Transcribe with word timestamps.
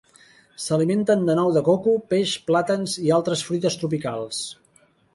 S'alimenten 0.63 1.25
de 1.27 1.35
nou 1.41 1.51
de 1.59 1.63
coco, 1.69 1.95
peix, 2.15 2.35
plàtans 2.49 2.99
i 3.07 3.15
altres 3.21 3.47
fruites 3.51 3.81
tropicals. 3.83 4.45